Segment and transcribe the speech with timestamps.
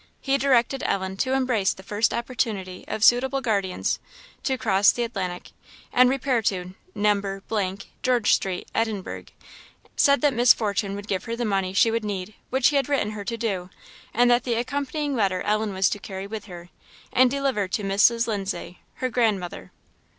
[0.19, 3.99] He directed Ellen to embrace the first opportunity of suitable guardians,
[4.41, 5.51] to cross the Atlantic,
[5.93, 7.21] and repair to No.,
[8.01, 9.25] Georgestreet, Edinburgh;
[9.95, 12.89] said that Miss Fortune would give her the money she would need, which he had
[12.89, 13.69] written to her to do,
[14.11, 16.69] and that the accompanying letter Ellen was to carry with her,
[17.13, 18.25] and deliver to Mrs.
[18.25, 19.71] Lindsay, her grandmother.